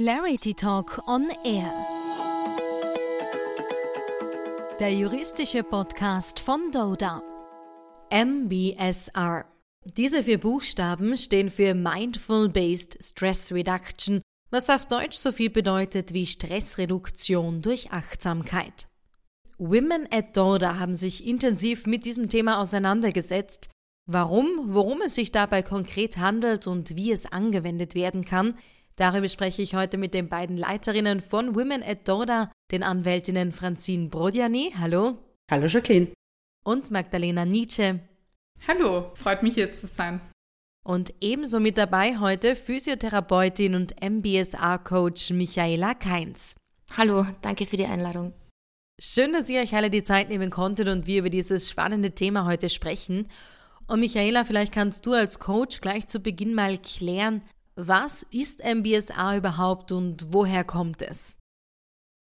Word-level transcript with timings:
Clarity 0.00 0.54
Talk 0.54 1.06
on 1.06 1.28
Air. 1.44 1.70
Der 4.78 4.94
juristische 4.94 5.62
Podcast 5.62 6.40
von 6.40 6.72
Doda. 6.72 7.22
MBSR. 8.10 9.44
Diese 9.84 10.22
vier 10.22 10.38
Buchstaben 10.40 11.18
stehen 11.18 11.50
für 11.50 11.74
Mindful 11.74 12.48
Based 12.48 12.96
Stress 13.04 13.52
Reduction, 13.52 14.22
was 14.50 14.70
auf 14.70 14.86
Deutsch 14.86 15.18
so 15.18 15.32
viel 15.32 15.50
bedeutet 15.50 16.14
wie 16.14 16.26
Stressreduktion 16.26 17.60
durch 17.60 17.92
Achtsamkeit. 17.92 18.88
Women 19.58 20.08
at 20.10 20.34
Doda 20.34 20.78
haben 20.78 20.94
sich 20.94 21.26
intensiv 21.26 21.86
mit 21.86 22.06
diesem 22.06 22.30
Thema 22.30 22.58
auseinandergesetzt. 22.58 23.68
Warum, 24.06 24.48
worum 24.64 25.02
es 25.02 25.14
sich 25.14 25.30
dabei 25.30 25.60
konkret 25.60 26.16
handelt 26.16 26.66
und 26.66 26.96
wie 26.96 27.12
es 27.12 27.30
angewendet 27.30 27.94
werden 27.94 28.24
kann, 28.24 28.54
Darüber 28.96 29.28
spreche 29.28 29.62
ich 29.62 29.74
heute 29.74 29.98
mit 29.98 30.14
den 30.14 30.28
beiden 30.28 30.56
Leiterinnen 30.56 31.20
von 31.20 31.54
Women 31.54 31.82
at 31.82 32.06
Doda, 32.08 32.52
den 32.70 32.82
Anwältinnen 32.82 33.52
Francine 33.52 34.08
Brodjani. 34.08 34.74
Hallo. 34.78 35.18
Hallo 35.50 35.66
Jacqueline. 35.66 36.08
Und 36.64 36.90
Magdalena 36.90 37.44
Nietzsche. 37.44 38.00
Hallo, 38.68 39.10
freut 39.14 39.42
mich 39.42 39.54
hier 39.54 39.72
zu 39.72 39.86
sein. 39.86 40.20
Und 40.84 41.12
ebenso 41.20 41.60
mit 41.60 41.78
dabei 41.78 42.18
heute 42.18 42.56
Physiotherapeutin 42.56 43.74
und 43.74 43.94
MBSR-Coach 44.02 45.30
Michaela 45.30 45.94
Keins. 45.94 46.56
Hallo, 46.96 47.26
danke 47.42 47.66
für 47.66 47.76
die 47.76 47.86
Einladung. 47.86 48.32
Schön, 49.00 49.32
dass 49.32 49.48
ihr 49.48 49.60
euch 49.60 49.74
alle 49.74 49.88
die 49.88 50.02
Zeit 50.02 50.28
nehmen 50.28 50.50
konntet 50.50 50.88
und 50.88 51.06
wir 51.06 51.20
über 51.20 51.30
dieses 51.30 51.70
spannende 51.70 52.10
Thema 52.12 52.44
heute 52.44 52.68
sprechen. 52.68 53.28
Und 53.86 54.00
Michaela, 54.00 54.44
vielleicht 54.44 54.72
kannst 54.72 55.06
du 55.06 55.12
als 55.12 55.38
Coach 55.38 55.80
gleich 55.80 56.06
zu 56.06 56.20
Beginn 56.20 56.54
mal 56.54 56.78
klären, 56.78 57.42
was 57.76 58.24
ist 58.30 58.62
MBSR 58.64 59.36
überhaupt 59.36 59.92
und 59.92 60.32
woher 60.32 60.64
kommt 60.64 61.02
es? 61.02 61.36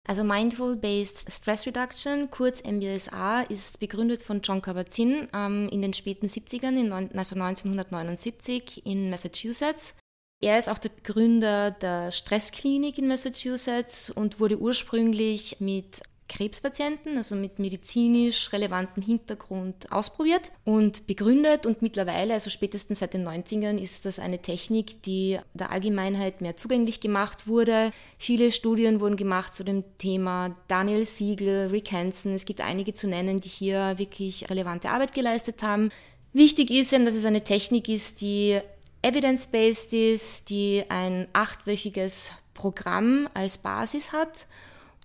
Also 0.07 0.23
Mindful 0.23 0.75
Based 0.75 1.31
Stress 1.31 1.67
Reduction, 1.67 2.31
kurz 2.31 2.63
MBSR, 2.63 3.45
ist 3.49 3.79
begründet 3.79 4.23
von 4.23 4.41
John 4.41 4.61
Kabat-Zinn 4.61 5.27
ähm, 5.33 5.69
in 5.71 5.83
den 5.83 5.93
späten 5.93 6.25
70ern, 6.25 6.79
in 6.79 6.91
also 6.91 7.35
1979 7.35 8.85
in 8.87 9.11
Massachusetts. 9.11 9.97
Er 10.41 10.57
ist 10.57 10.69
auch 10.69 10.79
der 10.79 10.89
Begründer 10.89 11.71
der 11.71 12.11
Stressklinik 12.11 12.97
in 12.97 13.07
Massachusetts 13.07 14.09
und 14.09 14.39
wurde 14.39 14.57
ursprünglich 14.59 15.59
mit 15.59 16.01
Krebspatienten, 16.29 17.17
also 17.17 17.35
mit 17.35 17.59
medizinisch 17.59 18.53
relevantem 18.53 19.03
Hintergrund 19.03 19.91
ausprobiert 19.91 20.51
und 20.63 21.05
begründet 21.07 21.65
und 21.65 21.81
mittlerweile, 21.81 22.35
also 22.35 22.49
spätestens 22.49 22.99
seit 22.99 23.13
den 23.13 23.27
90ern, 23.27 23.77
ist 23.77 24.05
das 24.05 24.19
eine 24.19 24.39
Technik, 24.39 25.03
die 25.03 25.39
der 25.53 25.71
Allgemeinheit 25.71 26.39
mehr 26.39 26.55
zugänglich 26.55 27.01
gemacht 27.01 27.47
wurde. 27.47 27.91
Viele 28.17 28.53
Studien 28.53 29.01
wurden 29.01 29.17
gemacht 29.17 29.53
zu 29.53 29.65
dem 29.65 29.83
Thema. 29.97 30.55
Daniel 30.69 31.03
Siegel, 31.03 31.67
Rick 31.67 31.91
Hansen, 31.91 32.33
es 32.33 32.45
gibt 32.45 32.61
einige 32.61 32.93
zu 32.93 33.07
nennen, 33.07 33.41
die 33.41 33.49
hier 33.49 33.97
wirklich 33.97 34.49
relevante 34.49 34.89
Arbeit 34.89 35.13
geleistet 35.13 35.63
haben. 35.63 35.89
Wichtig 36.31 36.69
ist 36.69 36.93
eben, 36.93 37.05
dass 37.05 37.15
es 37.15 37.25
eine 37.25 37.43
Technik 37.43 37.89
ist, 37.89 38.21
die 38.21 38.59
evidence-based 39.01 39.93
ist, 39.93 40.49
die 40.49 40.83
ein 40.89 41.27
achtwöchiges 41.33 42.31
Programm 42.53 43.27
als 43.33 43.57
Basis 43.57 44.13
hat 44.13 44.45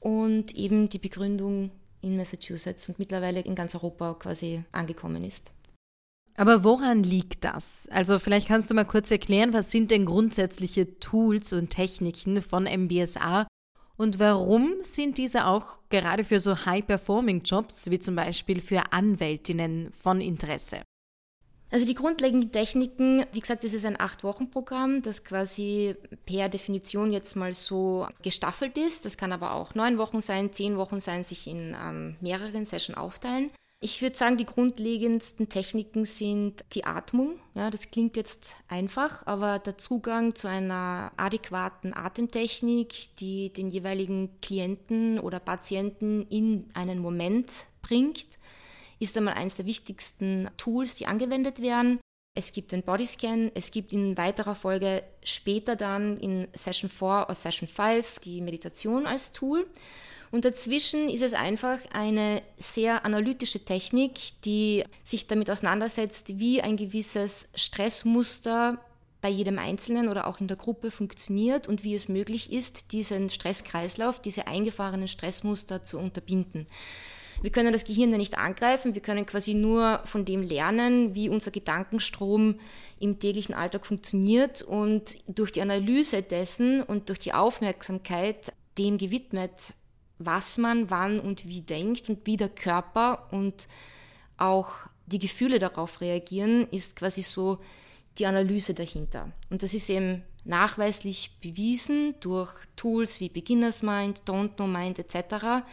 und 0.05 0.55
eben 0.55 0.91
die 0.91 0.99
Begründung 0.99 1.71
in 2.03 2.19
Massachusetts 2.19 2.89
und 2.91 2.99
mittlerweile 2.99 3.41
in 3.41 3.55
ganz 3.55 3.75
Europa 3.75 4.15
quasi 4.15 4.63
angekommen 4.71 5.25
ist. 5.25 5.51
Aber 6.37 6.63
woran 6.63 7.03
liegt 7.03 7.45
das? 7.45 7.89
Also 7.91 8.19
vielleicht 8.19 8.49
kannst 8.49 8.71
du 8.71 8.75
mal 8.75 8.85
kurz 8.85 9.11
erklären, 9.11 9.55
was 9.55 9.71
sind 9.71 9.91
denn 9.91 10.05
grundsätzliche 10.05 10.99
Tools 10.99 11.55
und 11.55 11.71
Techniken 11.71 12.43
von 12.43 12.65
MBSA 12.65 13.47
und 13.97 14.19
warum 14.19 14.75
sind 14.83 15.17
diese 15.17 15.47
auch 15.47 15.79
gerade 15.89 16.25
für 16.25 16.41
so 16.41 16.67
High-Performing-Jobs 16.67 17.91
wie 17.91 17.99
zum 17.99 18.17
Beispiel 18.17 18.61
für 18.61 18.93
Anwältinnen 18.93 19.91
von 19.93 20.21
Interesse? 20.21 20.83
Also 21.71 21.87
die 21.87 21.95
grundlegenden 21.95 22.53
Techniken, 22.53 23.25
wie 23.33 23.41
gesagt, 23.41 23.65
das 23.65 23.75
ist 23.75 23.85
ein 23.85 23.99
Acht-Wochen-Programm, 23.99 25.03
das 25.03 25.25
quasi 25.25 25.97
per 26.25 26.49
Definition 26.49 27.13
jetzt 27.13 27.35
mal 27.35 27.53
so 27.53 28.07
gestaffelt 28.23 28.79
ist. 28.79 29.05
Das 29.05 29.17
kann 29.17 29.33
aber 29.33 29.53
auch 29.53 29.75
neun 29.75 29.99
Wochen 29.99 30.21
sein, 30.21 30.53
zehn 30.53 30.77
Wochen 30.77 31.01
sein, 31.01 31.25
sich 31.25 31.47
in 31.49 31.77
ähm, 31.81 32.17
mehreren 32.21 32.65
Sessions 32.65 32.97
aufteilen. 32.97 33.51
Ich 33.85 34.01
würde 34.01 34.17
sagen, 34.17 34.39
die 34.39 34.47
grundlegendsten 34.47 35.51
Techniken 35.51 36.07
sind 36.07 36.65
die 36.73 36.87
Atmung. 36.87 37.39
Ja, 37.55 37.71
das 37.71 37.91
klingt 37.91 38.17
jetzt 38.17 38.57
einfach, 38.67 39.27
aber 39.27 39.59
der 39.59 39.77
Zugang 39.77 40.35
zu 40.35 40.49
einer 40.49 41.13
adäquaten 41.19 41.93
Atemtechnik, 41.93 43.15
die 43.19 43.53
den 43.53 43.69
jeweiligen 43.69 44.41
Klienten 44.41 45.19
oder 45.19 45.39
Patienten 45.39 46.23
in 46.31 46.67
einen 46.73 46.99
Moment 46.99 47.67
bringt, 47.83 48.39
ist 48.99 49.17
einmal 49.17 49.35
eines 49.35 49.57
der 49.57 49.67
wichtigsten 49.67 50.49
Tools, 50.57 50.95
die 50.95 51.07
angewendet 51.07 51.61
werden. 51.61 52.01
Es 52.37 52.53
gibt 52.53 52.73
den 52.73 52.83
Bodyscan, 52.83 53.53
es 53.55 53.71
gibt 53.71 53.93
in 53.93 54.17
weiterer 54.17 54.57
Folge 54.57 55.05
später 55.23 55.77
dann 55.77 56.19
in 56.19 56.49
Session 56.53 56.91
4 56.91 57.27
oder 57.27 57.35
Session 57.35 57.69
5 57.69 58.19
die 58.19 58.41
Meditation 58.41 59.07
als 59.07 59.31
Tool. 59.31 59.67
Und 60.33 60.45
dazwischen 60.45 61.09
ist 61.09 61.23
es 61.23 61.33
einfach 61.33 61.79
eine 61.93 62.43
sehr 62.57 63.05
analytische 63.05 63.65
Technik, 63.65 64.43
die 64.45 64.83
sich 65.05 65.29
damit 65.29 65.49
auseinandersetzt, 65.49 66.41
wie 66.41 66.61
ein 66.61 66.77
gewisses 66.77 67.51
Stressmuster 67.55 68.81
bei 69.21 69.29
jedem 69.29 69.61
Einzelnen 69.61 70.09
oder 70.09 70.27
auch 70.27 70.41
in 70.41 70.49
der 70.49 70.57
Gruppe 70.57 70.91
funktioniert 70.91 71.69
und 71.69 71.85
wie 71.85 71.95
es 71.95 72.09
möglich 72.09 72.53
ist, 72.53 72.91
diesen 72.91 73.31
Stresskreislauf, 73.31 74.21
diese 74.21 74.49
eingefahrenen 74.49 75.07
Stressmuster 75.07 75.85
zu 75.85 76.01
unterbinden. 76.01 76.67
Wir 77.43 77.51
können 77.51 77.73
das 77.73 77.85
Gehirn 77.85 78.13
ja 78.13 78.19
nicht 78.19 78.39
angreifen, 78.39 78.95
wir 78.95 79.03
können 79.03 79.27
quasi 79.27 79.55
nur 79.55 80.01
von 80.05 80.25
dem 80.25 80.43
lernen, 80.43 81.15
wie 81.15 81.29
unser 81.29 81.51
Gedankenstrom 81.51 82.61
im 83.01 83.19
täglichen 83.19 83.55
Alltag 83.55 83.87
funktioniert 83.87 84.63
und 84.63 85.19
durch 85.27 85.53
die 85.53 85.61
Analyse 85.61 86.23
dessen 86.23 86.83
und 86.83 87.09
durch 87.09 87.19
die 87.19 87.33
Aufmerksamkeit 87.33 88.53
dem 88.79 88.99
gewidmet, 88.99 89.75
was 90.19 90.59
man 90.59 90.91
wann 90.91 91.21
und 91.21 91.47
wie 91.47 91.63
denkt 91.63 92.09
und 92.09 92.27
wie 92.27 92.37
der 92.37 92.49
Körper 92.49 93.29
und 93.31 93.69
auch 94.37 94.71
die 95.07 95.19
Gefühle 95.19 95.59
darauf 95.59 96.01
reagieren, 96.01 96.67
ist 96.71 96.97
quasi 96.97 97.23
so 97.23 97.59
die 98.19 98.27
Analyse 98.27 98.75
dahinter. 98.75 99.33
Und 99.51 99.63
das 99.63 99.75
ist 99.75 99.91
eben 99.91 100.23
nachweislich 100.45 101.39
bewiesen 101.41 102.15
durch 102.21 102.53
Tools 102.77 103.21
wie 103.21 103.29
Beginners 103.29 103.83
Mind, 103.83 104.23
Don't 104.27 104.55
Know 104.57 104.67
Mind 104.67 104.99
etc., 104.99 105.65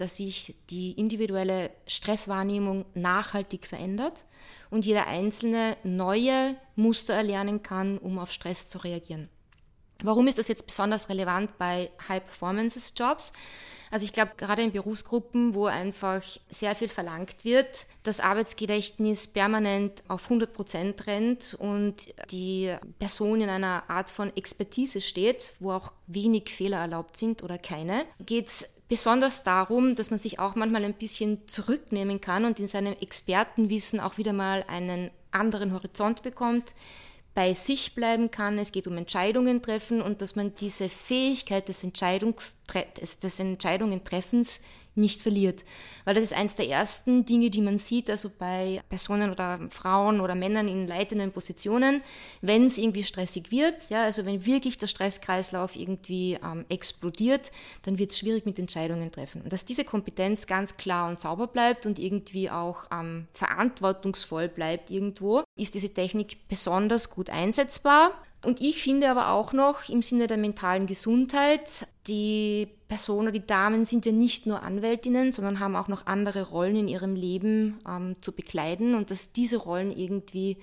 dass 0.00 0.16
sich 0.16 0.56
die 0.70 0.92
individuelle 0.92 1.70
Stresswahrnehmung 1.86 2.84
nachhaltig 2.94 3.66
verändert 3.66 4.24
und 4.70 4.86
jeder 4.86 5.06
Einzelne 5.06 5.76
neue 5.82 6.56
Muster 6.76 7.14
erlernen 7.14 7.62
kann, 7.62 7.98
um 7.98 8.18
auf 8.18 8.32
Stress 8.32 8.66
zu 8.66 8.78
reagieren. 8.78 9.28
Warum 10.02 10.28
ist 10.28 10.38
das 10.38 10.48
jetzt 10.48 10.66
besonders 10.66 11.08
relevant 11.08 11.58
bei 11.58 11.90
High-Performance-Jobs? 12.08 13.32
Also 13.90 14.04
ich 14.04 14.12
glaube, 14.12 14.32
gerade 14.36 14.62
in 14.62 14.70
Berufsgruppen, 14.70 15.52
wo 15.52 15.66
einfach 15.66 16.22
sehr 16.48 16.76
viel 16.76 16.88
verlangt 16.88 17.44
wird, 17.44 17.86
das 18.04 18.20
Arbeitsgedächtnis 18.20 19.26
permanent 19.26 20.04
auf 20.06 20.24
100 20.24 20.52
Prozent 20.52 21.06
rennt 21.08 21.54
und 21.54 22.14
die 22.30 22.74
Person 23.00 23.40
in 23.40 23.48
einer 23.48 23.82
Art 23.88 24.08
von 24.08 24.34
Expertise 24.36 25.00
steht, 25.00 25.54
wo 25.58 25.72
auch 25.72 25.92
wenig 26.06 26.50
Fehler 26.50 26.78
erlaubt 26.78 27.16
sind 27.16 27.42
oder 27.42 27.58
keine, 27.58 28.04
geht 28.24 28.46
es 28.46 28.79
besonders 28.90 29.44
darum, 29.44 29.94
dass 29.94 30.10
man 30.10 30.18
sich 30.18 30.40
auch 30.40 30.56
manchmal 30.56 30.84
ein 30.84 30.94
bisschen 30.94 31.46
zurücknehmen 31.46 32.20
kann 32.20 32.44
und 32.44 32.58
in 32.58 32.66
seinem 32.66 32.94
Expertenwissen 33.00 34.00
auch 34.00 34.18
wieder 34.18 34.32
mal 34.32 34.64
einen 34.66 35.12
anderen 35.30 35.72
Horizont 35.72 36.22
bekommt, 36.22 36.74
bei 37.32 37.54
sich 37.54 37.94
bleiben 37.94 38.32
kann. 38.32 38.58
Es 38.58 38.72
geht 38.72 38.88
um 38.88 38.96
Entscheidungen 38.96 39.62
treffen 39.62 40.02
und 40.02 40.20
dass 40.20 40.34
man 40.34 40.56
diese 40.56 40.88
Fähigkeit 40.88 41.68
des, 41.68 41.86
des 43.20 43.38
Entscheidungen-Treffens 43.38 44.60
nicht 45.00 45.22
verliert. 45.22 45.64
Weil 46.04 46.14
das 46.14 46.24
ist 46.24 46.34
eines 46.34 46.54
der 46.54 46.68
ersten 46.68 47.24
Dinge, 47.24 47.50
die 47.50 47.60
man 47.60 47.78
sieht, 47.78 48.10
also 48.10 48.30
bei 48.36 48.82
Personen 48.88 49.30
oder 49.30 49.58
Frauen 49.70 50.20
oder 50.20 50.34
Männern 50.34 50.68
in 50.68 50.86
leitenden 50.86 51.32
Positionen, 51.32 52.02
wenn 52.40 52.66
es 52.66 52.78
irgendwie 52.78 53.04
stressig 53.04 53.50
wird, 53.50 53.90
ja, 53.90 54.04
also 54.04 54.24
wenn 54.26 54.44
wirklich 54.46 54.78
der 54.78 54.86
Stresskreislauf 54.86 55.76
irgendwie 55.76 56.38
ähm, 56.44 56.64
explodiert, 56.68 57.52
dann 57.82 57.98
wird 57.98 58.12
es 58.12 58.18
schwierig 58.18 58.46
mit 58.46 58.58
Entscheidungen 58.58 59.10
treffen. 59.10 59.42
Und 59.42 59.52
dass 59.52 59.64
diese 59.64 59.84
Kompetenz 59.84 60.46
ganz 60.46 60.76
klar 60.76 61.08
und 61.08 61.20
sauber 61.20 61.46
bleibt 61.46 61.86
und 61.86 61.98
irgendwie 61.98 62.50
auch 62.50 62.84
ähm, 62.92 63.26
verantwortungsvoll 63.32 64.48
bleibt 64.48 64.90
irgendwo, 64.90 65.42
ist 65.56 65.74
diese 65.74 65.92
Technik 65.92 66.48
besonders 66.48 67.10
gut 67.10 67.30
einsetzbar. 67.30 68.12
Und 68.42 68.60
ich 68.60 68.82
finde 68.82 69.10
aber 69.10 69.30
auch 69.30 69.52
noch 69.52 69.88
im 69.88 70.00
Sinne 70.00 70.26
der 70.26 70.38
mentalen 70.38 70.86
Gesundheit, 70.86 71.86
die 72.06 72.68
Personen, 72.88 73.32
die 73.32 73.46
Damen 73.46 73.84
sind 73.84 74.06
ja 74.06 74.12
nicht 74.12 74.46
nur 74.46 74.62
Anwältinnen, 74.62 75.32
sondern 75.32 75.60
haben 75.60 75.76
auch 75.76 75.88
noch 75.88 76.06
andere 76.06 76.48
Rollen 76.48 76.76
in 76.76 76.88
ihrem 76.88 77.14
Leben 77.14 77.80
ähm, 77.86 78.16
zu 78.22 78.32
bekleiden 78.32 78.94
und 78.94 79.10
dass 79.10 79.32
diese 79.32 79.58
Rollen 79.58 79.92
irgendwie 79.94 80.56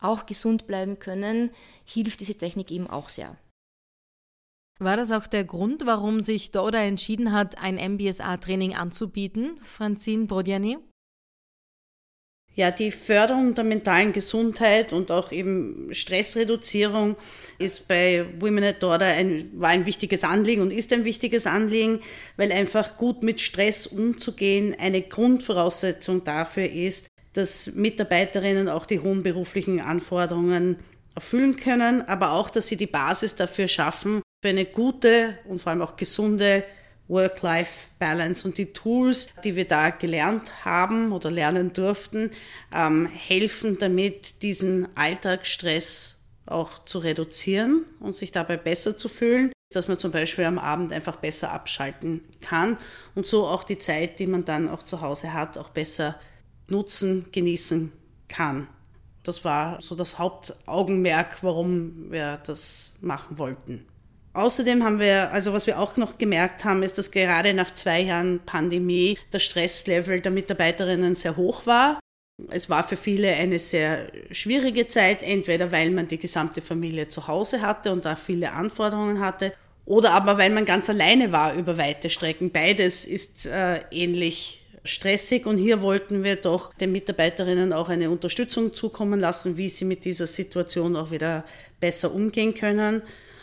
auch 0.00 0.26
gesund 0.26 0.66
bleiben 0.66 1.00
können, 1.00 1.50
hilft 1.84 2.20
diese 2.20 2.36
Technik 2.36 2.70
eben 2.70 2.88
auch 2.88 3.08
sehr. 3.08 3.36
War 4.78 4.96
das 4.96 5.10
auch 5.10 5.26
der 5.26 5.42
Grund, 5.42 5.86
warum 5.86 6.20
sich 6.20 6.52
Doda 6.52 6.78
entschieden 6.78 7.32
hat, 7.32 7.58
ein 7.58 7.74
MBSA-Training 7.74 8.76
anzubieten, 8.76 9.58
Francine 9.64 10.26
Brodjani? 10.26 10.78
Ja, 12.54 12.72
die 12.72 12.90
Förderung 12.90 13.54
der 13.54 13.62
mentalen 13.62 14.12
Gesundheit 14.12 14.92
und 14.92 15.12
auch 15.12 15.30
eben 15.30 15.88
Stressreduzierung 15.92 17.16
ist 17.58 17.86
bei 17.86 18.26
Women 18.40 18.64
at 18.64 18.82
Order 18.82 19.06
ein, 19.06 19.48
war 19.54 19.68
ein 19.68 19.86
wichtiges 19.86 20.24
Anliegen 20.24 20.62
und 20.62 20.72
ist 20.72 20.92
ein 20.92 21.04
wichtiges 21.04 21.46
Anliegen, 21.46 22.00
weil 22.36 22.50
einfach 22.50 22.96
gut 22.96 23.22
mit 23.22 23.40
Stress 23.40 23.86
umzugehen 23.86 24.74
eine 24.76 25.02
Grundvoraussetzung 25.02 26.24
dafür 26.24 26.68
ist, 26.68 27.06
dass 27.32 27.72
Mitarbeiterinnen 27.74 28.68
auch 28.68 28.86
die 28.86 28.98
hohen 28.98 29.22
beruflichen 29.22 29.80
Anforderungen 29.80 30.78
erfüllen 31.14 31.56
können, 31.56 32.02
aber 32.08 32.32
auch, 32.32 32.50
dass 32.50 32.66
sie 32.66 32.76
die 32.76 32.86
Basis 32.86 33.36
dafür 33.36 33.68
schaffen, 33.68 34.22
für 34.42 34.48
eine 34.48 34.64
gute 34.64 35.38
und 35.48 35.60
vor 35.60 35.70
allem 35.70 35.82
auch 35.82 35.96
gesunde 35.96 36.64
Work-Life-Balance 37.08 38.46
und 38.46 38.58
die 38.58 38.72
Tools, 38.72 39.28
die 39.42 39.56
wir 39.56 39.66
da 39.66 39.90
gelernt 39.90 40.64
haben 40.64 41.12
oder 41.12 41.30
lernen 41.30 41.72
durften, 41.72 42.30
ähm, 42.74 43.06
helfen 43.06 43.78
damit, 43.78 44.42
diesen 44.42 44.88
Alltagsstress 44.96 46.16
auch 46.46 46.84
zu 46.84 46.98
reduzieren 46.98 47.84
und 48.00 48.16
sich 48.16 48.32
dabei 48.32 48.56
besser 48.56 48.96
zu 48.96 49.08
fühlen, 49.08 49.52
dass 49.70 49.88
man 49.88 49.98
zum 49.98 50.12
Beispiel 50.12 50.44
am 50.44 50.58
Abend 50.58 50.92
einfach 50.92 51.16
besser 51.16 51.52
abschalten 51.52 52.22
kann 52.40 52.78
und 53.14 53.26
so 53.26 53.46
auch 53.46 53.64
die 53.64 53.78
Zeit, 53.78 54.18
die 54.18 54.26
man 54.26 54.44
dann 54.44 54.68
auch 54.68 54.82
zu 54.82 55.00
Hause 55.00 55.34
hat, 55.34 55.58
auch 55.58 55.68
besser 55.70 56.18
nutzen, 56.68 57.28
genießen 57.32 57.92
kann. 58.28 58.68
Das 59.22 59.44
war 59.44 59.82
so 59.82 59.94
das 59.94 60.18
Hauptaugenmerk, 60.18 61.42
warum 61.42 62.10
wir 62.10 62.38
das 62.46 62.94
machen 63.00 63.38
wollten. 63.38 63.86
Außerdem 64.38 64.84
haben 64.84 65.00
wir, 65.00 65.32
also 65.32 65.52
was 65.52 65.66
wir 65.66 65.80
auch 65.80 65.96
noch 65.96 66.16
gemerkt 66.16 66.64
haben, 66.64 66.84
ist, 66.84 66.96
dass 66.96 67.10
gerade 67.10 67.52
nach 67.54 67.74
zwei 67.74 68.02
Jahren 68.02 68.38
Pandemie 68.46 69.18
das 69.32 69.42
Stresslevel 69.42 70.20
der 70.20 70.30
Mitarbeiterinnen 70.30 71.16
sehr 71.16 71.36
hoch 71.36 71.66
war. 71.66 71.98
Es 72.48 72.70
war 72.70 72.86
für 72.86 72.96
viele 72.96 73.32
eine 73.32 73.58
sehr 73.58 74.06
schwierige 74.30 74.86
Zeit, 74.86 75.24
entweder 75.24 75.72
weil 75.72 75.90
man 75.90 76.06
die 76.06 76.18
gesamte 76.18 76.60
Familie 76.60 77.08
zu 77.08 77.26
Hause 77.26 77.62
hatte 77.62 77.90
und 77.90 78.04
da 78.04 78.14
viele 78.14 78.52
Anforderungen 78.52 79.18
hatte, 79.18 79.52
oder 79.86 80.12
aber 80.12 80.38
weil 80.38 80.50
man 80.50 80.64
ganz 80.64 80.88
alleine 80.88 81.32
war 81.32 81.54
über 81.54 81.76
weite 81.76 82.08
Strecken. 82.08 82.52
Beides 82.52 83.06
ist 83.06 83.46
äh, 83.46 83.80
ähnlich 83.90 84.64
stressig 84.84 85.46
und 85.46 85.56
hier 85.56 85.82
wollten 85.82 86.22
wir 86.22 86.36
doch 86.36 86.72
den 86.74 86.92
Mitarbeiterinnen 86.92 87.72
auch 87.72 87.88
eine 87.88 88.08
Unterstützung 88.08 88.72
zukommen 88.72 89.18
lassen, 89.18 89.56
wie 89.56 89.68
sie 89.68 89.84
mit 89.84 90.04
dieser 90.04 90.28
Situation 90.28 90.94
auch 90.94 91.10
wieder 91.10 91.44
besser 91.80 92.14
umgehen 92.14 92.54
können. 92.54 93.02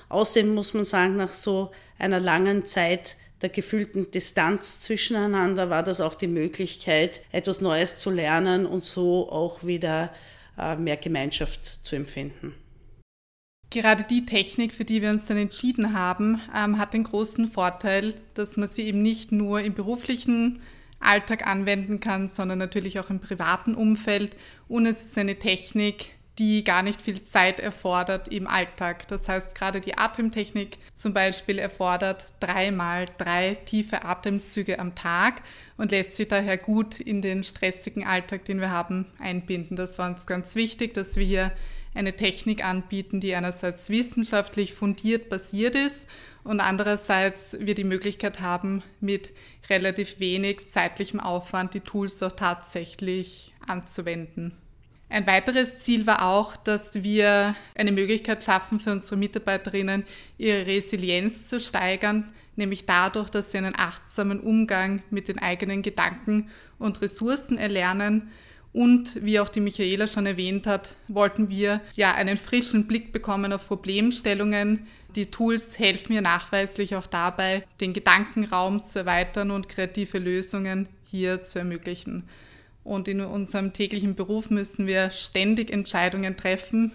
Außerdem 0.10 0.54
muss 0.54 0.74
man 0.74 0.86
sagen, 0.86 1.16
nach 1.16 1.34
so 1.34 1.72
einer 1.98 2.20
langen 2.20 2.66
Zeit 2.66 3.18
der 3.42 3.50
gefühlten 3.50 4.10
Distanz 4.12 4.80
zwischeneinander 4.80 5.70
war 5.70 5.84
das 5.84 6.02
auch 6.02 6.16
die 6.16 6.28
Möglichkeit, 6.28 7.22
etwas 7.32 7.62
Neues 7.62 8.00
zu 8.00 8.10
lernen 8.10 8.66
und 8.66 8.84
so 8.84 9.30
auch 9.30 9.64
wieder 9.64 10.14
äh, 10.58 10.76
mehr 10.76 10.98
Gemeinschaft 10.98 11.66
zu 11.86 11.96
empfinden. 11.96 12.54
Gerade 13.72 14.04
die 14.04 14.26
Technik, 14.26 14.74
für 14.74 14.86
die 14.86 15.02
wir 15.02 15.10
uns 15.10 15.26
dann 15.26 15.38
entschieden 15.38 15.94
haben, 15.94 16.42
ähm, 16.56 16.78
hat 16.78 16.94
den 16.94 17.04
großen 17.04 17.52
Vorteil, 17.52 18.14
dass 18.34 18.58
man 18.58 18.70
sie 18.70 18.84
eben 18.84 19.02
nicht 19.02 19.32
nur 19.32 19.60
im 19.62 19.74
beruflichen 19.74 20.62
Alltag 21.00 21.46
anwenden 21.46 22.00
kann, 22.00 22.30
sondern 22.30 22.58
natürlich 22.58 23.00
auch 23.00 23.10
im 23.10 23.20
privaten 23.20 23.76
Umfeld. 23.76 24.36
Und 24.68 24.86
es 24.86 25.04
ist 25.04 25.18
eine 25.18 25.38
Technik, 25.38 26.12
die 26.38 26.64
gar 26.64 26.84
nicht 26.84 27.02
viel 27.02 27.24
Zeit 27.24 27.60
erfordert 27.60 28.28
im 28.28 28.48
Alltag. 28.48 29.08
Das 29.08 29.28
heißt, 29.28 29.56
gerade 29.56 29.80
die 29.80 29.98
Atemtechnik 29.98 30.78
zum 30.94 31.14
Beispiel 31.14 31.60
erfordert 31.60 32.26
dreimal 32.40 33.06
drei 33.18 33.56
tiefe 33.56 34.04
Atemzüge 34.04 34.80
am 34.80 34.96
Tag 34.96 35.42
und 35.78 35.92
lässt 35.92 36.16
sich 36.16 36.28
daher 36.28 36.58
gut 36.58 37.00
in 37.00 37.22
den 37.22 37.44
stressigen 37.44 38.06
Alltag, 38.06 38.46
den 38.46 38.60
wir 38.60 38.72
haben, 38.72 39.06
einbinden. 39.22 39.78
Das 39.78 39.98
war 39.98 40.14
uns 40.14 40.28
ganz 40.28 40.56
wichtig, 40.56 40.94
dass 40.94 41.16
wir 41.16 41.26
hier 41.26 41.52
eine 41.94 42.14
Technik 42.14 42.66
anbieten, 42.66 43.22
die 43.22 43.34
einerseits 43.34 43.90
wissenschaftlich 43.90 44.74
fundiert 44.74 45.30
basiert 45.30 45.76
ist 45.76 46.08
und 46.44 46.60
andererseits 46.60 47.58
wir 47.60 47.74
die 47.74 47.86
Möglichkeit 47.86 48.42
haben, 48.42 48.84
mit 49.00 49.32
relativ 49.70 50.20
wenig 50.20 50.70
zeitlichem 50.72 51.22
Aufwand 51.22 51.74
die 51.74 51.80
Tools 51.80 52.22
auch 52.22 52.34
tatsächlich 52.34 53.54
anzuwenden. 53.66 54.58
Ein 55.10 55.28
weiteres 55.28 55.80
Ziel 55.80 56.08
war 56.08 56.28
auch, 56.28 56.56
dass 56.56 57.04
wir 57.04 57.56
eine 57.78 57.92
Möglichkeit 57.92 58.44
schaffen 58.44 58.80
für 58.80 58.92
unsere 58.92 59.18
Mitarbeiterinnen, 59.18 60.04
ihre 60.38 60.66
Resilienz 60.66 61.48
zu 61.48 61.62
steigern, 61.62 62.34
nämlich 62.56 62.86
dadurch, 62.86 63.30
dass 63.30 63.52
sie 63.52 63.60
einen 63.60 63.78
achtsamen 63.78 64.40
Umgang 64.40 65.04
mit 65.12 65.28
den 65.28 65.40
eigenen 65.40 65.84
Gedanken 65.84 66.50
und 66.80 67.02
Ressourcen 67.02 67.58
erlernen. 67.58 68.32
Und 68.74 69.24
wie 69.24 69.40
auch 69.40 69.48
die 69.48 69.62
Michaela 69.62 70.08
schon 70.08 70.26
erwähnt 70.26 70.68
hat, 70.68 70.96
wollten 71.08 71.50
wir 71.50 71.80
ja 71.94 72.14
einen 72.14 72.36
frischen 72.36 72.88
Blick 72.88 73.14
bekommen 73.14 73.54
auf 73.54 73.68
Problemstellungen. 73.68 74.86
Die 75.16 75.28
Tools 75.28 75.80
helfen 75.80 76.14
mir 76.14 76.22
nachweislich 76.22 76.96
auch 76.96 77.08
dabei, 77.08 77.64
den 77.80 77.94
Gedankenraum 77.94 78.84
zu 78.84 79.00
erweitern 79.00 79.52
und 79.52 79.70
kreative 79.70 80.18
Lösungen 80.18 80.90
hier 81.06 81.42
zu 81.42 81.60
ermöglichen. 81.60 82.28
Und 82.86 83.08
in 83.08 83.20
unserem 83.20 83.74
täglichen 83.74 84.14
Beruf 84.14 84.52
müssen 84.52 84.86
wir 84.86 85.10
ständig 85.10 85.72
Entscheidungen 85.72 86.38
treffen 86.38 86.92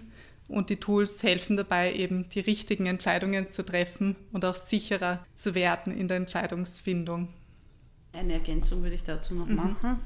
und 0.47 0.69
die 0.69 0.77
Tools 0.77 1.21
helfen 1.21 1.57
dabei, 1.57 1.93
eben 1.93 2.29
die 2.29 2.39
richtigen 2.39 2.85
Entscheidungen 2.85 3.49
zu 3.49 3.63
treffen 3.63 4.15
und 4.31 4.45
auch 4.45 4.55
sicherer 4.55 5.25
zu 5.35 5.53
werden 5.53 5.95
in 5.95 6.07
der 6.07 6.15
Entscheidungsfindung. 6.15 7.27
Eine 8.13 8.33
Ergänzung 8.33 8.83
würde 8.83 8.95
ich 8.95 9.03
dazu 9.03 9.35
noch 9.35 9.47
mhm. 9.47 9.55
machen. 9.55 9.99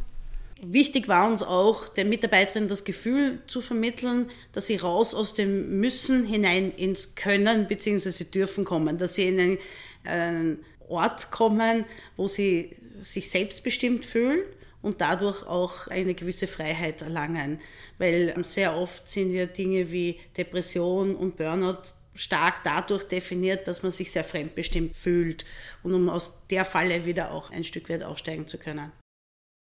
Wichtig 0.59 1.07
war 1.07 1.27
uns 1.27 1.43
auch, 1.43 1.87
den 1.87 2.09
Mitarbeiterinnen 2.09 2.67
das 2.67 2.83
Gefühl 2.83 3.43
zu 3.45 3.61
vermitteln, 3.61 4.31
dass 4.53 4.65
sie 4.65 4.77
raus 4.77 5.13
aus 5.13 5.35
dem 5.35 5.79
Müssen 5.79 6.25
hinein 6.25 6.71
ins 6.71 7.13
Können 7.13 7.67
bzw. 7.67 8.23
dürfen 8.23 8.65
kommen, 8.65 8.97
dass 8.97 9.13
sie 9.15 9.27
in 9.27 9.39
einen, 9.39 9.57
einen 10.03 10.59
Ort 10.87 11.29
kommen, 11.29 11.85
wo 12.17 12.27
sie 12.27 12.71
sich 13.03 13.29
selbstbestimmt 13.29 14.03
fühlen 14.03 14.39
und 14.85 15.01
dadurch 15.01 15.43
auch 15.47 15.87
eine 15.87 16.13
gewisse 16.13 16.45
Freiheit 16.45 17.01
erlangen. 17.01 17.59
Weil 17.97 18.35
sehr 18.43 18.77
oft 18.77 19.09
sind 19.09 19.33
ja 19.33 19.47
Dinge 19.47 19.91
wie 19.91 20.19
Depression 20.37 21.15
und 21.15 21.37
Burnout 21.37 21.81
stark 22.13 22.63
dadurch 22.63 23.03
definiert, 23.03 23.67
dass 23.67 23.81
man 23.81 23.91
sich 23.91 24.11
sehr 24.11 24.23
fremdbestimmt 24.23 24.95
fühlt 24.95 25.43
und 25.81 25.95
um 25.95 26.07
aus 26.07 26.45
der 26.51 26.65
Falle 26.65 27.06
wieder 27.06 27.31
auch 27.31 27.49
ein 27.49 27.63
Stück 27.63 27.89
weit 27.89 28.04
aussteigen 28.04 28.47
zu 28.47 28.59
können. 28.59 28.92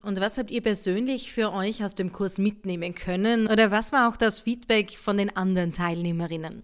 Und 0.03 0.21
was 0.21 0.39
habt 0.39 0.51
ihr 0.53 0.63
persönlich 0.63 1.33
für 1.33 1.53
euch 1.53 1.85
aus 1.85 1.97
dem 1.97 2.13
Kurs 2.13 2.39
mitnehmen 2.39 2.95
können? 2.95 3.49
Oder 3.49 3.73
was 3.73 3.93
war 3.93 4.09
auch 4.09 4.17
das 4.17 4.41
Feedback 4.41 4.93
von 4.93 5.19
den 5.19 5.37
anderen 5.37 5.73
Teilnehmerinnen? 5.73 6.63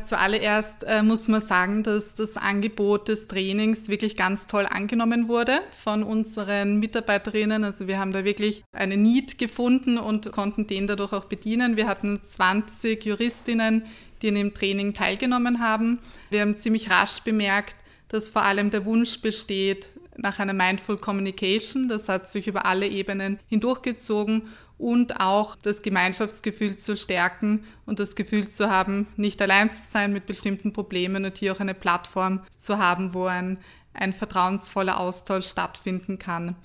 Zuallererst 0.00 0.84
äh, 0.84 1.02
muss 1.02 1.28
man 1.28 1.42
sagen, 1.42 1.82
dass 1.82 2.14
das 2.14 2.38
Angebot 2.38 3.08
des 3.08 3.28
Trainings 3.28 3.88
wirklich 3.88 4.16
ganz 4.16 4.46
toll 4.46 4.66
angenommen 4.66 5.28
wurde 5.28 5.60
von 5.84 6.02
unseren 6.02 6.78
Mitarbeiterinnen. 6.78 7.62
Also 7.62 7.86
wir 7.86 7.98
haben 7.98 8.12
da 8.12 8.24
wirklich 8.24 8.64
eine 8.72 8.96
Need 8.96 9.38
gefunden 9.38 9.98
und 9.98 10.32
konnten 10.32 10.66
den 10.66 10.86
dadurch 10.86 11.12
auch 11.12 11.26
bedienen. 11.26 11.76
Wir 11.76 11.86
hatten 11.86 12.20
20 12.26 13.04
Juristinnen, 13.04 13.84
die 14.22 14.28
in 14.28 14.34
dem 14.34 14.54
Training 14.54 14.94
teilgenommen 14.94 15.60
haben. 15.60 15.98
Wir 16.30 16.40
haben 16.40 16.56
ziemlich 16.56 16.88
rasch 16.88 17.20
bemerkt, 17.20 17.76
dass 18.08 18.30
vor 18.30 18.42
allem 18.42 18.70
der 18.70 18.86
Wunsch 18.86 19.20
besteht 19.20 19.90
nach 20.16 20.38
einer 20.38 20.52
Mindful 20.52 20.98
Communication. 20.98 21.88
Das 21.88 22.08
hat 22.08 22.30
sich 22.30 22.46
über 22.46 22.66
alle 22.66 22.88
Ebenen 22.88 23.38
hindurchgezogen 23.48 24.48
und 24.78 25.20
auch 25.20 25.54
das 25.54 25.82
Gemeinschaftsgefühl 25.82 26.76
zu 26.76 26.96
stärken 26.96 27.64
und 27.86 28.00
das 28.00 28.16
Gefühl 28.16 28.48
zu 28.48 28.68
haben, 28.68 29.06
nicht 29.16 29.40
allein 29.40 29.70
zu 29.70 29.80
sein 29.88 30.12
mit 30.12 30.26
bestimmten 30.26 30.72
Problemen 30.72 31.24
und 31.24 31.38
hier 31.38 31.52
auch 31.52 31.60
eine 31.60 31.74
Plattform 31.74 32.40
zu 32.50 32.78
haben, 32.78 33.14
wo 33.14 33.26
ein, 33.26 33.58
ein 33.94 34.12
vertrauensvoller 34.12 34.98
Austausch 34.98 35.46
stattfinden 35.46 36.18
kann. 36.18 36.56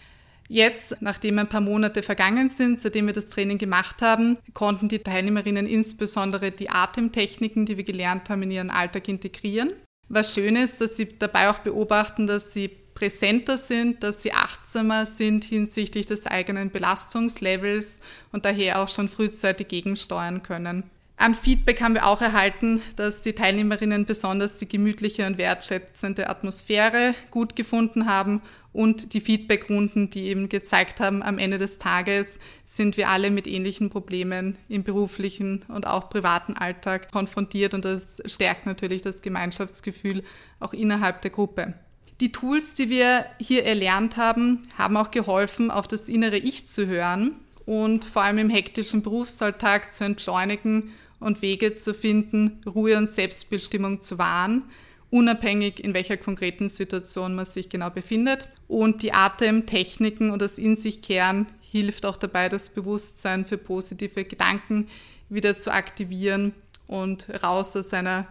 Jetzt, 0.50 1.02
nachdem 1.02 1.40
ein 1.40 1.50
paar 1.50 1.62
Monate 1.62 2.02
vergangen 2.02 2.50
sind, 2.50 2.80
seitdem 2.80 3.08
wir 3.08 3.14
das 3.14 3.28
Training 3.28 3.58
gemacht 3.58 4.02
haben, 4.02 4.38
konnten 4.54 4.88
die 4.88 5.00
Teilnehmerinnen 5.00 5.68
insbesondere 5.68 6.52
die 6.52 6.70
Atemtechniken, 6.70 7.66
die 7.66 7.76
wir 7.78 7.84
gelernt 7.84 8.30
haben, 8.30 8.44
in 8.44 8.52
ihren 8.52 8.70
Alltag 8.70 9.10
integrieren. 9.10 9.74
Was 10.10 10.34
schön 10.34 10.56
ist, 10.56 10.80
dass 10.80 10.96
sie 10.96 11.20
dabei 11.20 11.50
auch 11.50 11.60
beobachten, 11.60 12.28
dass 12.28 12.54
sie 12.54 12.70
präsenter 12.98 13.58
sind, 13.58 14.02
dass 14.02 14.24
sie 14.24 14.34
achtsamer 14.34 15.06
sind 15.06 15.44
hinsichtlich 15.44 16.08
des 16.08 16.26
eigenen 16.26 16.72
Belastungslevels 16.72 17.88
und 18.32 18.44
daher 18.44 18.82
auch 18.82 18.90
schon 18.90 19.08
frühzeitig 19.08 19.68
gegensteuern 19.68 20.42
können. 20.42 20.82
An 21.16 21.36
Feedback 21.36 21.80
haben 21.80 21.94
wir 21.94 22.08
auch 22.08 22.22
erhalten, 22.22 22.82
dass 22.96 23.22
die 23.22 23.34
Teilnehmerinnen 23.34 24.06
besonders 24.06 24.56
die 24.56 24.68
gemütliche 24.68 25.28
und 25.28 25.38
wertschätzende 25.38 26.28
Atmosphäre 26.28 27.14
gut 27.30 27.56
gefunden 27.56 28.08
haben 28.08 28.42
und 28.74 29.14
die 29.14 29.22
Feedbackrunden, 29.22 30.10
die 30.10 30.24
eben 30.24 30.50
gezeigt 30.50 31.00
haben, 31.00 31.22
am 31.22 31.38
Ende 31.38 31.60
des 31.60 31.78
Tages 31.78 32.40
sind 32.66 32.98
wir 32.98 33.10
alle 33.10 33.30
mit 33.30 33.46
ähnlichen 33.46 33.92
Problemen 33.92 34.58
im 34.70 34.84
beruflichen 34.84 35.64
und 35.68 35.86
auch 35.86 36.10
privaten 36.10 36.54
Alltag 36.54 37.12
konfrontiert 37.12 37.76
und 37.76 37.86
das 37.86 38.24
stärkt 38.26 38.66
natürlich 38.66 39.04
das 39.04 39.22
Gemeinschaftsgefühl 39.22 40.24
auch 40.60 40.74
innerhalb 40.74 41.22
der 41.22 41.32
Gruppe. 41.32 41.76
Die 42.20 42.32
Tools, 42.32 42.74
die 42.74 42.90
wir 42.90 43.26
hier 43.40 43.64
erlernt 43.66 44.18
haben, 44.18 44.64
haben 44.78 44.98
auch 44.98 45.12
geholfen, 45.12 45.70
auf 45.70 45.88
das 45.88 46.10
innere 46.10 46.38
Ich 46.38 46.68
zu 46.68 46.88
hören 46.88 47.36
und 47.66 48.06
vor 48.06 48.24
allem 48.24 48.40
im 48.40 48.50
hektischen 48.50 49.04
Berufsalltag 49.04 49.94
zu 49.94 50.04
entschleunigen 50.04 50.92
und 51.20 51.42
Wege 51.42 51.76
zu 51.76 51.94
finden, 51.94 52.62
Ruhe 52.66 52.98
und 52.98 53.12
Selbstbestimmung 53.12 54.00
zu 54.00 54.18
wahren 54.18 54.64
unabhängig 55.10 55.84
in 55.84 55.94
welcher 55.94 56.18
konkreten 56.18 56.70
Situation 56.70 57.36
man 57.36 57.46
sich 57.46 57.70
genau 57.70 57.90
befindet. 57.90 58.48
Und 58.68 59.02
die 59.02 59.14
Atemtechniken 59.14 60.32
und 60.32 60.42
das 60.42 60.58
In 60.58 60.76
sich 60.76 61.02
kehren 61.02 61.48
hilft 61.62 62.06
auch 62.06 62.18
dabei, 62.18 62.50
das 62.50 62.70
Bewusstsein 62.70 63.46
für 63.46 63.58
positive 63.58 64.26
Gedanken 64.26 64.88
wieder 65.30 65.58
zu 65.58 65.72
aktivieren 65.74 66.54
und 66.88 67.28
raus 67.44 67.76
aus 67.76 67.94
einer 67.94 68.28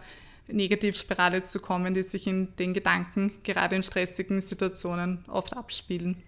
Negativspirale 0.47 1.43
zu 1.43 1.59
kommen, 1.59 1.93
die 1.93 2.03
sich 2.03 2.27
in 2.27 2.55
den 2.55 2.73
Gedanken 2.73 3.31
gerade 3.43 3.75
in 3.75 3.83
stressigen 3.83 4.41
Situationen 4.41 5.25
oft 5.27 5.55
abspielen. 5.55 6.23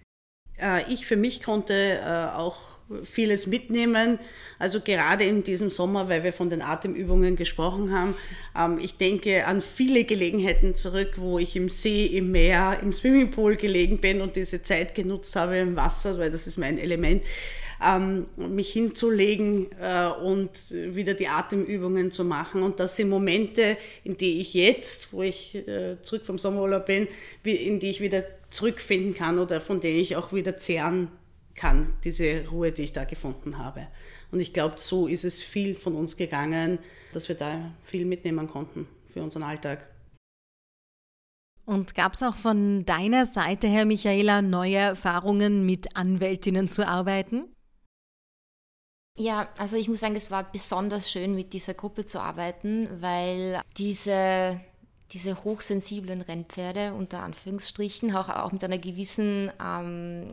Äh, 0.60 0.92
ich 0.92 1.06
für 1.06 1.16
mich 1.16 1.42
konnte 1.42 1.74
äh, 1.74 2.36
auch 2.36 2.69
vieles 3.04 3.46
mitnehmen. 3.46 4.18
Also 4.58 4.80
gerade 4.80 5.24
in 5.24 5.42
diesem 5.42 5.70
Sommer, 5.70 6.08
weil 6.08 6.24
wir 6.24 6.32
von 6.32 6.50
den 6.50 6.62
Atemübungen 6.62 7.36
gesprochen 7.36 7.92
haben. 7.92 8.14
Ähm, 8.56 8.78
ich 8.82 8.96
denke 8.96 9.46
an 9.46 9.62
viele 9.62 10.04
Gelegenheiten 10.04 10.74
zurück, 10.74 11.14
wo 11.16 11.38
ich 11.38 11.56
im 11.56 11.68
See, 11.68 12.06
im 12.06 12.32
Meer, 12.32 12.78
im 12.82 12.92
Swimmingpool 12.92 13.56
gelegen 13.56 13.98
bin 13.98 14.20
und 14.20 14.36
diese 14.36 14.62
Zeit 14.62 14.94
genutzt 14.94 15.36
habe 15.36 15.58
im 15.58 15.76
Wasser, 15.76 16.18
weil 16.18 16.30
das 16.30 16.46
ist 16.46 16.58
mein 16.58 16.78
Element, 16.78 17.22
ähm, 17.84 18.26
mich 18.36 18.72
hinzulegen 18.72 19.68
äh, 19.80 20.06
und 20.06 20.50
wieder 20.70 21.14
die 21.14 21.28
Atemübungen 21.28 22.10
zu 22.10 22.24
machen. 22.24 22.62
Und 22.62 22.80
das 22.80 22.96
sind 22.96 23.08
Momente, 23.08 23.76
in 24.04 24.16
die 24.16 24.40
ich 24.40 24.54
jetzt, 24.54 25.12
wo 25.12 25.22
ich 25.22 25.54
äh, 25.54 25.96
zurück 26.02 26.24
vom 26.26 26.38
Sommerurlaub 26.38 26.86
bin, 26.86 27.08
in 27.44 27.80
die 27.80 27.90
ich 27.90 28.00
wieder 28.00 28.24
zurückfinden 28.50 29.14
kann 29.14 29.38
oder 29.38 29.60
von 29.60 29.80
denen 29.80 30.00
ich 30.00 30.16
auch 30.16 30.32
wieder 30.32 30.58
zehren 30.58 31.08
kann, 31.54 31.92
diese 32.04 32.46
Ruhe, 32.48 32.72
die 32.72 32.82
ich 32.82 32.92
da 32.92 33.04
gefunden 33.04 33.58
habe. 33.58 33.86
Und 34.30 34.40
ich 34.40 34.52
glaube, 34.52 34.76
so 34.78 35.06
ist 35.06 35.24
es 35.24 35.42
viel 35.42 35.74
von 35.74 35.94
uns 35.94 36.16
gegangen, 36.16 36.78
dass 37.12 37.28
wir 37.28 37.36
da 37.36 37.70
viel 37.84 38.04
mitnehmen 38.04 38.48
konnten 38.48 38.86
für 39.06 39.22
unseren 39.22 39.42
Alltag. 39.42 39.86
Und 41.66 41.94
gab 41.94 42.14
es 42.14 42.22
auch 42.22 42.34
von 42.34 42.84
deiner 42.84 43.26
Seite 43.26 43.68
her, 43.68 43.84
Michaela, 43.84 44.42
neue 44.42 44.76
Erfahrungen 44.76 45.66
mit 45.66 45.96
Anwältinnen 45.96 46.68
zu 46.68 46.86
arbeiten? 46.86 47.44
Ja, 49.16 49.48
also 49.58 49.76
ich 49.76 49.88
muss 49.88 50.00
sagen, 50.00 50.16
es 50.16 50.30
war 50.30 50.50
besonders 50.50 51.10
schön, 51.10 51.34
mit 51.34 51.52
dieser 51.52 51.74
Gruppe 51.74 52.06
zu 52.06 52.20
arbeiten, 52.20 52.88
weil 53.00 53.60
diese, 53.76 54.60
diese 55.12 55.44
hochsensiblen 55.44 56.22
Rennpferde 56.22 56.94
unter 56.94 57.22
Anführungsstrichen 57.22 58.14
auch, 58.14 58.28
auch 58.28 58.52
mit 58.52 58.64
einer 58.64 58.78
gewissen 58.78 59.52
ähm, 59.62 60.28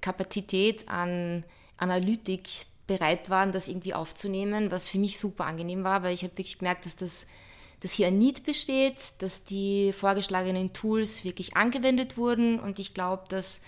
Kapazität 0.00 0.88
an 0.88 1.44
Analytik 1.76 2.48
bereit 2.86 3.30
waren, 3.30 3.52
das 3.52 3.68
irgendwie 3.68 3.94
aufzunehmen, 3.94 4.70
was 4.70 4.88
für 4.88 4.98
mich 4.98 5.18
super 5.18 5.44
angenehm 5.46 5.84
war, 5.84 6.02
weil 6.02 6.12
ich 6.12 6.22
habe 6.22 6.32
wirklich 6.32 6.58
gemerkt, 6.58 6.86
dass 6.86 6.96
das 6.96 7.26
dass 7.80 7.92
hier 7.92 8.08
ein 8.08 8.18
Need 8.18 8.44
besteht, 8.44 9.14
dass 9.18 9.44
die 9.44 9.92
vorgeschlagenen 9.92 10.72
Tools 10.72 11.24
wirklich 11.24 11.56
angewendet 11.56 12.16
wurden. 12.16 12.60
Und 12.60 12.78
ich 12.78 12.94
glaube, 12.94 13.24
dass 13.28 13.62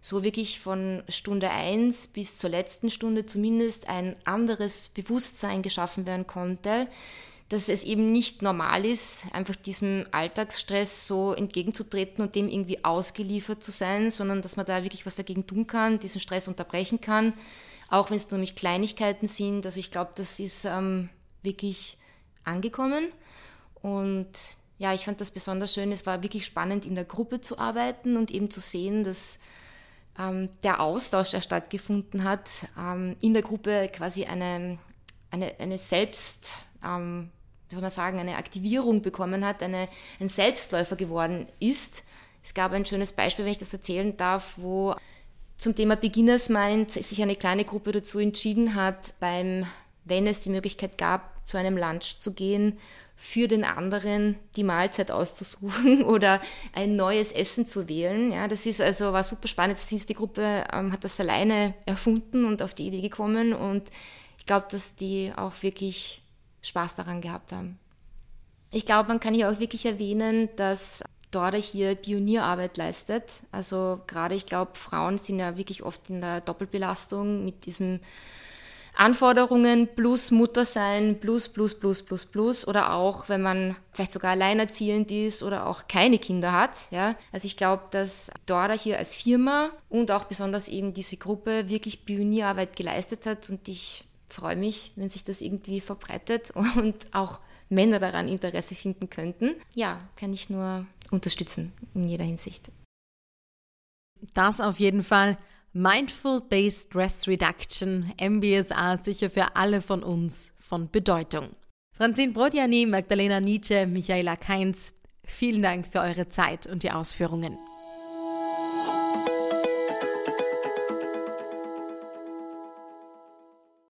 so 0.00 0.24
wirklich 0.24 0.58
von 0.58 1.02
Stunde 1.08 1.50
1 1.50 2.08
bis 2.08 2.38
zur 2.38 2.50
letzten 2.50 2.90
Stunde 2.90 3.24
zumindest 3.26 3.88
ein 3.88 4.16
anderes 4.24 4.88
Bewusstsein 4.88 5.62
geschaffen 5.62 6.06
werden 6.06 6.26
konnte, 6.26 6.88
dass 7.52 7.68
es 7.68 7.84
eben 7.84 8.12
nicht 8.12 8.40
normal 8.40 8.86
ist, 8.86 9.26
einfach 9.32 9.56
diesem 9.56 10.06
Alltagsstress 10.10 11.06
so 11.06 11.34
entgegenzutreten 11.34 12.24
und 12.24 12.34
dem 12.34 12.48
irgendwie 12.48 12.82
ausgeliefert 12.82 13.62
zu 13.62 13.70
sein, 13.70 14.10
sondern 14.10 14.40
dass 14.40 14.56
man 14.56 14.64
da 14.64 14.82
wirklich 14.82 15.04
was 15.04 15.16
dagegen 15.16 15.46
tun 15.46 15.66
kann, 15.66 15.98
diesen 15.98 16.18
Stress 16.18 16.48
unterbrechen 16.48 17.02
kann, 17.02 17.34
auch 17.90 18.08
wenn 18.08 18.16
es 18.16 18.30
nur 18.30 18.38
nämlich 18.38 18.56
Kleinigkeiten 18.56 19.26
sind. 19.26 19.66
Also 19.66 19.78
ich 19.80 19.90
glaube, 19.90 20.12
das 20.14 20.40
ist 20.40 20.64
ähm, 20.64 21.10
wirklich 21.42 21.98
angekommen 22.42 23.08
und 23.82 24.30
ja, 24.78 24.94
ich 24.94 25.04
fand 25.04 25.20
das 25.20 25.30
besonders 25.30 25.74
schön. 25.74 25.92
Es 25.92 26.06
war 26.06 26.22
wirklich 26.22 26.46
spannend, 26.46 26.86
in 26.86 26.94
der 26.94 27.04
Gruppe 27.04 27.42
zu 27.42 27.58
arbeiten 27.58 28.16
und 28.16 28.30
eben 28.30 28.50
zu 28.50 28.60
sehen, 28.60 29.04
dass 29.04 29.38
ähm, 30.18 30.48
der 30.62 30.80
Austausch, 30.80 31.32
der 31.32 31.42
stattgefunden 31.42 32.24
hat, 32.24 32.48
ähm, 32.78 33.14
in 33.20 33.34
der 33.34 33.42
Gruppe 33.42 33.90
quasi 33.92 34.24
eine, 34.24 34.78
eine, 35.30 35.52
eine 35.60 35.76
Selbst, 35.76 36.62
ähm, 36.82 37.30
wie 37.72 37.76
soll 37.76 37.82
man 37.82 37.90
sagen, 37.90 38.20
eine 38.20 38.36
Aktivierung 38.36 39.00
bekommen 39.00 39.46
hat, 39.46 39.62
eine, 39.62 39.88
ein 40.20 40.28
Selbstläufer 40.28 40.94
geworden 40.94 41.48
ist. 41.58 42.02
Es 42.44 42.52
gab 42.52 42.72
ein 42.72 42.84
schönes 42.84 43.12
Beispiel, 43.12 43.46
wenn 43.46 43.52
ich 43.52 43.58
das 43.58 43.72
erzählen 43.72 44.14
darf, 44.14 44.54
wo 44.58 44.94
zum 45.56 45.74
Thema 45.74 45.96
Beginners 45.96 46.50
Mind 46.50 46.90
sich 46.90 47.22
eine 47.22 47.34
kleine 47.34 47.64
Gruppe 47.64 47.92
dazu 47.92 48.18
entschieden 48.18 48.74
hat, 48.74 49.14
beim, 49.20 49.64
wenn 50.04 50.26
es 50.26 50.40
die 50.40 50.50
Möglichkeit 50.50 50.98
gab, 50.98 51.46
zu 51.46 51.56
einem 51.56 51.78
Lunch 51.78 52.18
zu 52.18 52.34
gehen, 52.34 52.78
für 53.16 53.48
den 53.48 53.64
anderen 53.64 54.38
die 54.56 54.64
Mahlzeit 54.64 55.10
auszusuchen 55.10 56.02
oder 56.04 56.42
ein 56.74 56.94
neues 56.94 57.32
Essen 57.32 57.66
zu 57.66 57.88
wählen. 57.88 58.32
Ja, 58.32 58.48
das 58.48 58.66
ist 58.66 58.82
also 58.82 59.14
war 59.14 59.24
super 59.24 59.48
spannend. 59.48 59.78
Die 59.90 60.14
Gruppe 60.14 60.64
ähm, 60.70 60.92
hat 60.92 61.04
das 61.04 61.18
alleine 61.20 61.72
erfunden 61.86 62.44
und 62.44 62.62
auf 62.62 62.74
die 62.74 62.88
Idee 62.88 63.00
gekommen 63.00 63.54
und 63.54 63.84
ich 64.36 64.44
glaube, 64.44 64.66
dass 64.70 64.94
die 64.96 65.32
auch 65.34 65.52
wirklich 65.62 66.22
Spaß 66.62 66.94
daran 66.94 67.20
gehabt 67.20 67.52
haben. 67.52 67.78
Ich 68.70 68.86
glaube, 68.86 69.08
man 69.08 69.20
kann 69.20 69.34
hier 69.34 69.50
auch 69.50 69.60
wirklich 69.60 69.84
erwähnen, 69.84 70.48
dass 70.56 71.04
Dora 71.30 71.56
hier 71.56 71.94
Pionierarbeit 71.94 72.76
leistet. 72.76 73.42
Also 73.50 74.00
gerade, 74.06 74.34
ich 74.34 74.46
glaube, 74.46 74.72
Frauen 74.74 75.18
sind 75.18 75.38
ja 75.38 75.56
wirklich 75.56 75.82
oft 75.82 76.08
in 76.08 76.20
der 76.20 76.40
Doppelbelastung 76.40 77.44
mit 77.44 77.66
diesen 77.66 78.00
Anforderungen 78.94 79.88
plus 79.94 80.30
Mutter 80.30 80.66
sein, 80.66 81.18
plus, 81.18 81.48
plus, 81.48 81.74
plus, 81.78 82.02
plus, 82.02 82.26
plus. 82.26 82.68
Oder 82.68 82.92
auch, 82.92 83.28
wenn 83.28 83.40
man 83.40 83.76
vielleicht 83.92 84.12
sogar 84.12 84.32
alleinerziehend 84.32 85.10
ist 85.10 85.42
oder 85.42 85.66
auch 85.66 85.88
keine 85.88 86.18
Kinder 86.18 86.52
hat. 86.52 86.90
Ja. 86.90 87.14
Also 87.32 87.46
ich 87.46 87.56
glaube, 87.56 87.84
dass 87.90 88.30
Dora 88.46 88.72
hier 88.72 88.98
als 88.98 89.14
Firma 89.14 89.70
und 89.88 90.10
auch 90.10 90.24
besonders 90.24 90.68
eben 90.68 90.92
diese 90.92 91.16
Gruppe 91.16 91.68
wirklich 91.68 92.04
Pionierarbeit 92.04 92.76
geleistet 92.76 93.24
hat 93.26 93.48
und 93.48 93.66
ich 93.68 94.04
freue 94.32 94.56
mich, 94.56 94.92
wenn 94.96 95.08
sich 95.08 95.24
das 95.24 95.40
irgendwie 95.40 95.80
verbreitet 95.80 96.50
und 96.76 97.06
auch 97.12 97.40
Männer 97.68 97.98
daran 97.98 98.28
Interesse 98.28 98.74
finden 98.74 99.08
könnten. 99.10 99.54
Ja, 99.74 100.08
kann 100.16 100.32
ich 100.32 100.50
nur 100.50 100.86
unterstützen 101.10 101.72
in 101.94 102.08
jeder 102.08 102.24
Hinsicht. 102.24 102.70
Das 104.34 104.60
auf 104.60 104.78
jeden 104.78 105.02
Fall. 105.02 105.36
Mindful 105.72 106.42
Based 106.42 106.88
Stress 106.88 107.26
Reduction, 107.26 108.12
MBSA, 108.20 108.98
sicher 108.98 109.30
für 109.30 109.56
alle 109.56 109.80
von 109.80 110.02
uns 110.02 110.52
von 110.58 110.90
Bedeutung. 110.90 111.50
Franzin 111.96 112.34
Brodjani, 112.34 112.86
Magdalena 112.86 113.40
Nietzsche, 113.40 113.86
Michaela 113.86 114.36
Keinz, 114.36 114.92
vielen 115.24 115.62
Dank 115.62 115.86
für 115.86 116.00
eure 116.00 116.28
Zeit 116.28 116.66
und 116.66 116.82
die 116.82 116.90
Ausführungen. 116.90 117.58